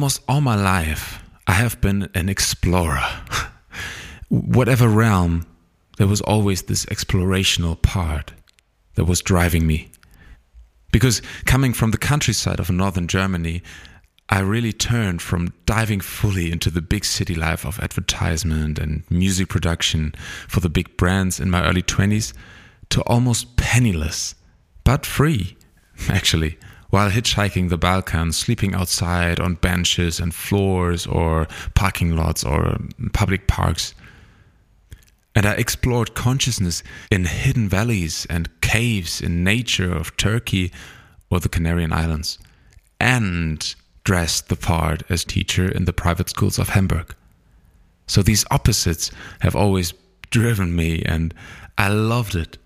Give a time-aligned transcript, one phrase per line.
[0.00, 3.04] almost all my life, I have been an explorer.
[4.30, 5.44] Whatever realm,
[5.98, 8.32] there was always this explorational part
[8.94, 9.90] that was driving me.
[10.90, 13.62] Because coming from the countryside of northern Germany,
[14.30, 19.50] I really turned from diving fully into the big city life of advertisement and music
[19.50, 20.14] production
[20.48, 22.32] for the big brands in my early 20s
[22.88, 24.34] to almost penniless,
[24.82, 25.58] but free,
[26.08, 26.56] actually,
[26.90, 32.78] while hitchhiking the Balkans, sleeping outside on benches and floors or parking lots or
[33.12, 33.94] public parks.
[35.34, 40.72] And I explored consciousness in hidden valleys and caves in nature of Turkey
[41.30, 42.38] or the Canarian Islands,
[42.98, 47.14] and dressed the part as teacher in the private schools of Hamburg.
[48.08, 49.94] So these opposites have always
[50.30, 51.32] driven me, and
[51.78, 52.58] I loved it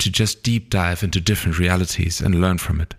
[0.00, 2.94] to just deep dive into different realities and learn from it.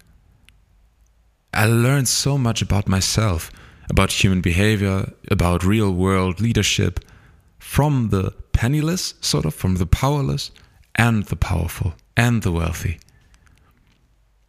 [1.63, 3.49] I learned so much about myself,
[3.89, 6.99] about human behavior, about real world leadership
[7.57, 10.51] from the penniless, sort of, from the powerless,
[10.95, 12.99] and the powerful, and the wealthy.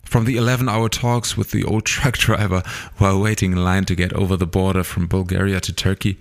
[0.05, 2.65] From the 11 hour talks with the old truck driver
[2.99, 6.19] while waiting in line to get over the border from Bulgaria to Turkey,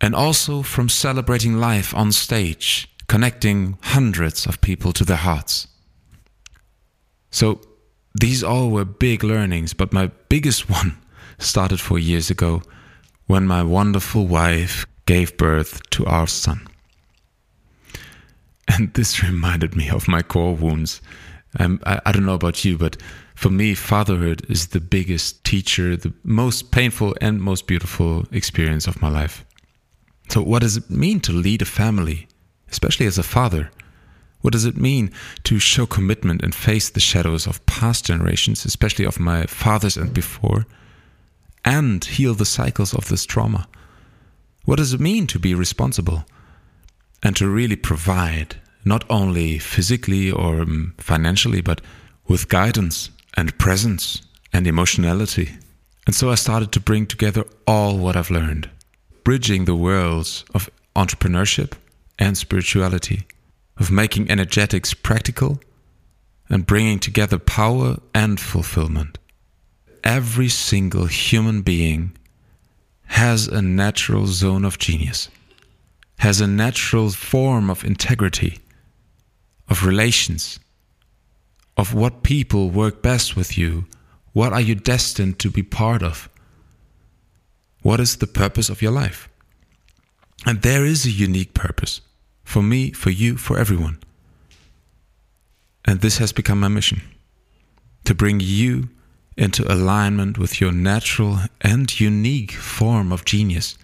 [0.00, 5.68] and also from celebrating life on stage, connecting hundreds of people to their hearts.
[7.30, 7.60] So,
[8.14, 10.98] these all were big learnings, but my biggest one
[11.38, 12.62] started four years ago
[13.26, 16.66] when my wonderful wife gave birth to our son.
[18.68, 21.02] And this reminded me of my core wounds.
[21.58, 22.96] Um, I, I don't know about you, but
[23.34, 29.02] for me, fatherhood is the biggest teacher, the most painful and most beautiful experience of
[29.02, 29.44] my life.
[30.28, 32.28] So, what does it mean to lead a family,
[32.70, 33.70] especially as a father?
[34.42, 35.12] What does it mean
[35.44, 40.12] to show commitment and face the shadows of past generations, especially of my fathers and
[40.12, 40.66] before,
[41.64, 43.68] and heal the cycles of this trauma?
[44.64, 46.24] What does it mean to be responsible
[47.22, 51.80] and to really provide, not only physically or um, financially, but
[52.26, 55.50] with guidance and presence and emotionality?
[56.04, 58.68] And so I started to bring together all what I've learned,
[59.22, 61.74] bridging the worlds of entrepreneurship
[62.18, 63.24] and spirituality
[63.82, 65.60] of making energetics practical
[66.48, 69.18] and bringing together power and fulfillment.
[70.04, 72.16] Every single human being
[73.06, 75.28] has a natural zone of genius,
[76.20, 78.60] has a natural form of integrity,
[79.68, 80.60] of relations,
[81.76, 83.86] of what people work best with you,
[84.32, 86.28] what are you destined to be part of,
[87.82, 89.28] what is the purpose of your life.
[90.46, 92.00] And there is a unique purpose
[92.52, 93.98] for me, for you, for everyone.
[95.86, 97.00] And this has become my mission
[98.04, 98.90] to bring you
[99.38, 103.78] into alignment with your natural and unique form of genius.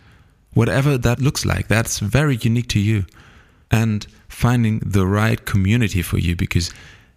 [0.52, 3.06] Whatever that looks like, that's very unique to you.
[3.70, 6.70] And finding the right community for you because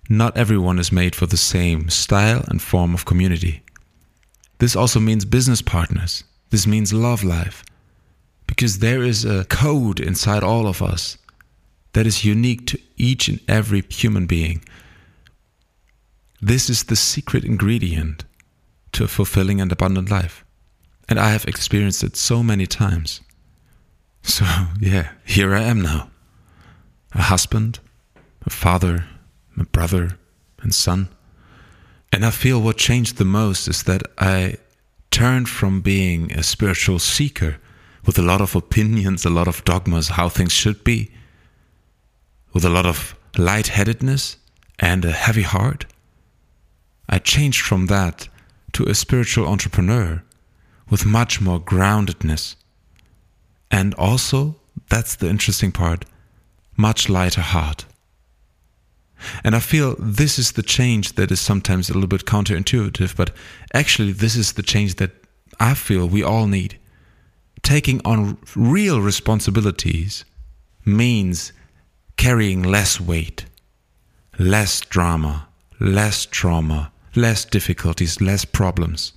[0.08, 3.62] not everyone is made for the same style and form of community.
[4.60, 6.24] This also means business partners.
[6.50, 7.66] This means love life.
[8.48, 11.18] Because there is a code inside all of us
[11.94, 14.64] that is unique to each and every human being.
[16.42, 18.24] This is the secret ingredient
[18.94, 20.44] to a fulfilling and abundant life.
[21.08, 23.22] And I have experienced it so many times.
[24.24, 24.46] So,
[24.80, 26.10] yeah, here I am now
[27.14, 27.80] a husband,
[28.46, 29.06] a father,
[29.58, 30.18] a brother,
[30.62, 31.10] and son.
[32.14, 34.58] And I feel what changed the most is that I
[35.10, 37.58] turned from being a spiritual seeker
[38.06, 41.12] with a lot of opinions, a lot of dogmas, how things should be,
[42.54, 44.38] with a lot of lightheadedness
[44.80, 45.86] and a heavy heart.
[47.08, 48.28] I changed from that
[48.74, 50.24] to a spiritual entrepreneur
[50.90, 52.56] with much more groundedness.
[53.70, 54.58] And also,
[54.90, 56.06] that's the interesting part,
[56.76, 57.86] much lighter heart.
[59.44, 63.32] And I feel this is the change that is sometimes a little bit counterintuitive, but
[63.74, 65.12] actually, this is the change that
[65.60, 66.80] I feel we all need.
[67.62, 70.26] Taking on real responsibilities
[70.84, 71.54] means
[72.22, 73.46] carrying less weight,
[74.38, 75.48] less drama,
[75.80, 79.14] less trauma, less difficulties, less problems.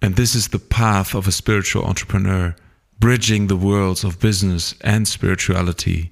[0.00, 2.56] And this is the path of a spiritual entrepreneur,
[2.98, 6.10] bridging the worlds of business and spirituality,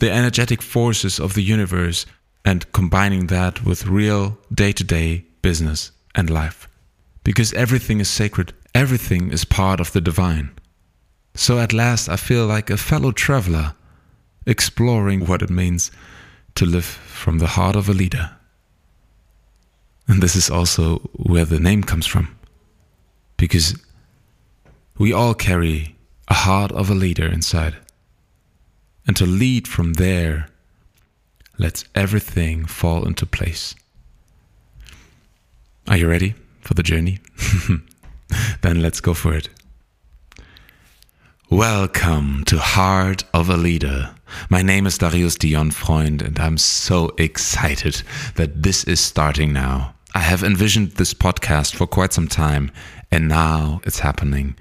[0.00, 2.04] the energetic forces of the universe,
[2.44, 6.66] and combining that with real day to day business and life.
[7.22, 10.50] Because everything is sacred, everything is part of the divine.
[11.36, 13.74] So at last I feel like a fellow traveler
[14.46, 15.90] exploring what it means
[16.54, 18.30] to live from the heart of a leader.
[20.06, 22.36] And this is also where the name comes from.
[23.36, 23.76] Because
[24.96, 25.96] We all carry
[26.28, 27.74] a heart of a leader inside.
[29.06, 30.46] And to lead from there
[31.58, 33.74] lets everything fall into place.
[35.88, 37.18] Are you ready for the journey?
[38.62, 39.48] then let's go for it.
[41.50, 44.14] Welcome to Heart of a Leader.
[44.48, 48.02] My name is Darius Dion Freund, and I'm so excited
[48.36, 49.94] that this is starting now.
[50.14, 52.72] I have envisioned this podcast for quite some time,
[53.10, 54.56] and now it's happening.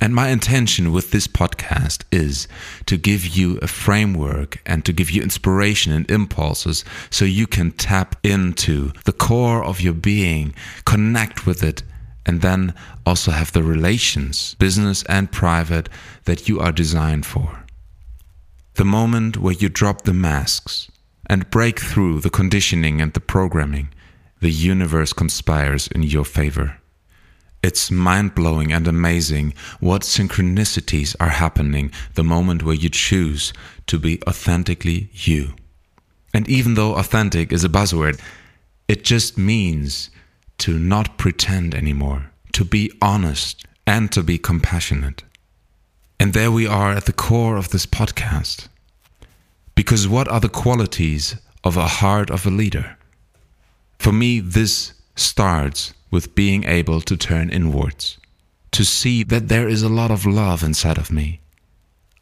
[0.00, 2.48] And my intention with this podcast is
[2.86, 7.70] to give you a framework and to give you inspiration and impulses so you can
[7.70, 10.52] tap into the core of your being,
[10.84, 11.84] connect with it,
[12.26, 12.74] and then
[13.04, 15.88] also have the relations, business and private,
[16.24, 17.64] that you are designed for.
[18.74, 20.90] The moment where you drop the masks
[21.26, 23.88] and break through the conditioning and the programming,
[24.40, 26.78] the universe conspires in your favor.
[27.62, 33.54] It's mind blowing and amazing what synchronicities are happening the moment where you choose
[33.86, 35.54] to be authentically you.
[36.34, 38.20] And even though authentic is a buzzword,
[38.86, 40.10] it just means
[40.58, 45.22] to not pretend anymore, to be honest and to be compassionate.
[46.18, 48.68] And there we are at the core of this podcast.
[49.74, 52.96] Because what are the qualities of a heart of a leader?
[53.98, 58.18] For me, this starts with being able to turn inwards,
[58.70, 61.40] to see that there is a lot of love inside of me.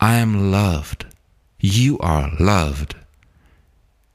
[0.00, 1.04] I am loved.
[1.60, 2.96] You are loved.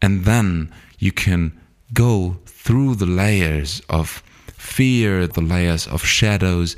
[0.01, 1.59] And then you can
[1.93, 6.75] go through the layers of fear, the layers of shadows,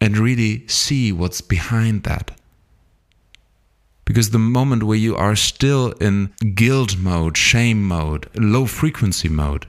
[0.00, 2.32] and really see what's behind that.
[4.04, 9.66] Because the moment where you are still in guilt mode, shame mode, low frequency mode,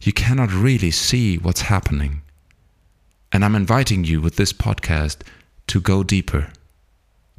[0.00, 2.22] you cannot really see what's happening.
[3.32, 5.18] And I'm inviting you with this podcast
[5.68, 6.52] to go deeper,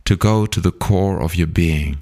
[0.05, 1.99] to go to the core of your being.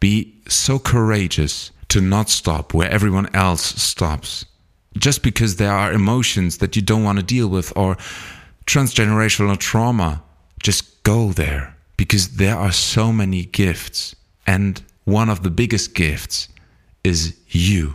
[0.00, 4.46] Be so courageous to not stop where everyone else stops.
[4.96, 7.96] Just because there are emotions that you don't want to deal with or
[8.64, 10.22] transgenerational trauma,
[10.62, 14.16] just go there because there are so many gifts.
[14.46, 16.48] And one of the biggest gifts
[17.04, 17.94] is you.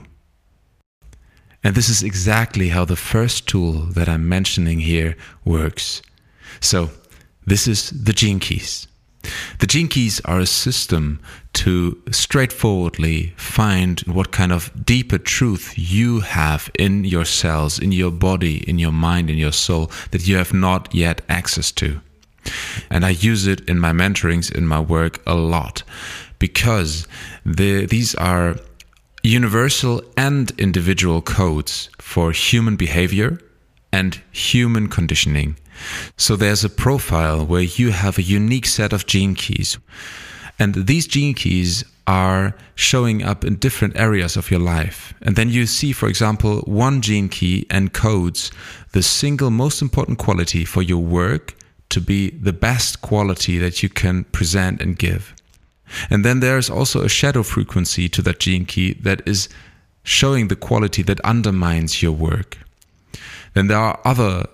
[1.63, 6.03] And this is exactly how the first tool that I'm mentioning here works.
[6.59, 6.91] So,
[7.47, 8.87] this is the Gene Keys.
[9.59, 11.19] The gene keys are a system
[11.53, 18.11] to straightforwardly find what kind of deeper truth you have in your cells, in your
[18.11, 21.99] body, in your mind, in your soul that you have not yet access to.
[22.89, 25.83] And I use it in my mentorings, in my work a lot
[26.39, 27.07] because
[27.45, 28.57] the, these are
[29.23, 33.39] universal and individual codes for human behavior
[33.91, 35.57] and human conditioning
[36.17, 39.77] so there's a profile where you have a unique set of gene keys.
[40.59, 45.13] And these gene keys are showing up in different areas of your life.
[45.21, 48.51] And then you see, for example, one gene key encodes
[48.93, 51.53] the single most important quality for your work
[51.89, 55.33] to be the best quality that you can present and give.
[56.09, 59.49] And then there's also a shadow frequency to that gene key that is
[60.03, 62.57] showing the quality that undermines your work.
[63.53, 64.45] Then there are other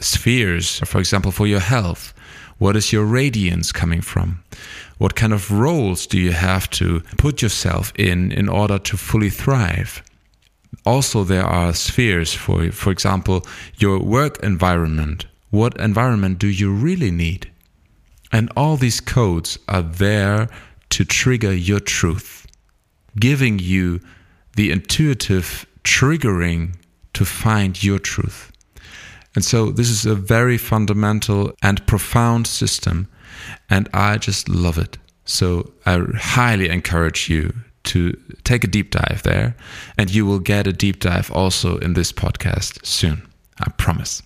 [0.00, 2.12] spheres, for example, for your health?
[2.58, 4.42] What is your radiance coming from?
[4.98, 9.30] What kind of roles do you have to put yourself in in order to fully
[9.30, 10.02] thrive?
[10.84, 13.46] Also, there are spheres for, for example,
[13.78, 15.26] your work environment.
[15.50, 17.50] What environment do you really need?
[18.32, 20.48] And all these codes are there
[20.90, 22.46] to trigger your truth,
[23.18, 24.00] giving you
[24.56, 26.76] the intuitive triggering
[27.14, 28.49] to find your truth.
[29.34, 33.08] And so this is a very fundamental and profound system,
[33.68, 34.98] and I just love it.
[35.24, 38.12] So I highly encourage you to
[38.44, 39.54] take a deep dive there,
[39.96, 43.22] and you will get a deep dive also in this podcast soon.
[43.58, 44.22] I promise.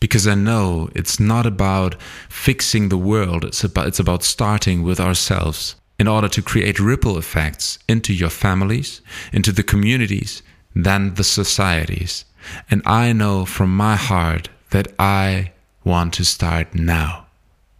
[0.00, 4.98] Because I know it's not about fixing the world, it's about, it's about starting with
[4.98, 9.02] ourselves in order to create ripple effects into your families,
[9.32, 10.42] into the communities,
[10.74, 12.24] then the societies
[12.70, 15.52] and I know from my heart that I
[15.84, 17.26] want to start now.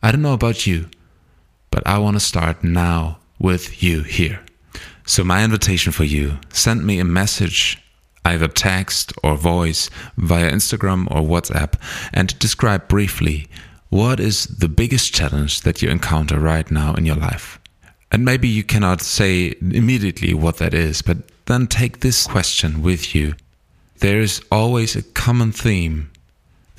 [0.03, 0.89] I don't know about you,
[1.71, 4.41] but I want to start now with you here.
[5.07, 7.83] So, my invitation for you send me a message,
[8.25, 11.75] either text or voice, via Instagram or WhatsApp,
[12.13, 13.49] and describe briefly
[13.89, 17.59] what is the biggest challenge that you encounter right now in your life.
[18.13, 23.15] And maybe you cannot say immediately what that is, but then take this question with
[23.15, 23.35] you
[24.01, 26.11] there is always a common theme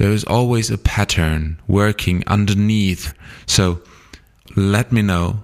[0.01, 3.13] There is always a pattern working underneath.
[3.45, 3.81] So
[4.55, 5.43] let me know,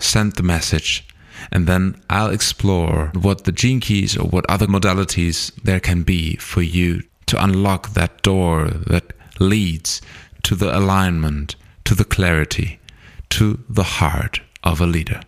[0.00, 1.06] send the message,
[1.52, 6.36] and then I'll explore what the gene keys or what other modalities there can be
[6.36, 10.00] for you to unlock that door that leads
[10.44, 11.54] to the alignment,
[11.84, 12.80] to the clarity,
[13.28, 15.20] to the heart of a leader.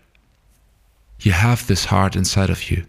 [1.20, 2.86] You have this heart inside of you.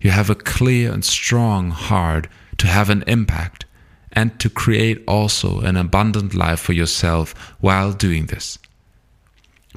[0.00, 3.64] You have a clear and strong heart to have an impact
[4.12, 8.58] and to create also an abundant life for yourself while doing this.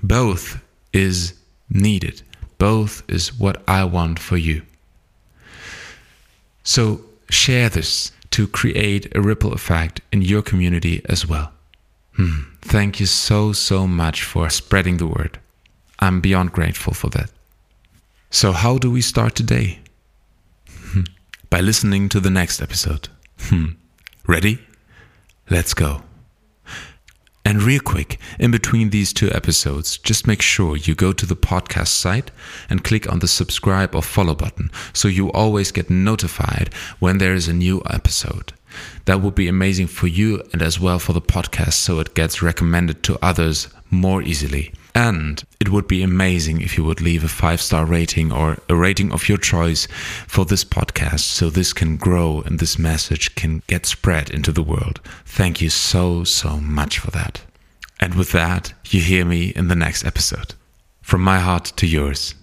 [0.04, 1.34] Both is
[1.70, 2.22] needed.
[2.58, 4.62] Both is what I want for you.
[6.64, 11.52] So share this to create a ripple effect in your community as well.
[12.16, 12.42] Hmm.
[12.62, 15.40] Thank you so, so much for spreading the word.
[16.00, 17.32] I'm beyond grateful for that.
[18.30, 19.80] So, how do we start today?
[21.50, 23.08] By listening to the next episode.
[23.39, 23.68] Hmm.
[24.27, 24.60] Ready?
[25.50, 26.01] Let's go.
[27.46, 31.38] And real quick, in between these two episodes, just make sure you go to the
[31.38, 32.32] podcast site
[32.70, 37.34] and click on the subscribe or follow button so you always get notified when there
[37.34, 38.51] is a new episode.
[39.06, 42.42] That would be amazing for you and as well for the podcast so it gets
[42.42, 44.74] recommended to others more easily.
[44.98, 48.75] And it would be amazing if you would leave a five star rating or a
[48.75, 49.88] rating of your choice
[50.25, 54.63] for this podcast so this can grow and this message can get spread into the
[54.63, 55.00] world.
[55.24, 57.42] Thank you so, so much for that.
[58.00, 60.56] And with that, you hear me in the next episode.
[61.04, 62.34] From my heart to yours,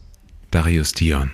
[0.53, 1.33] Darius Dion.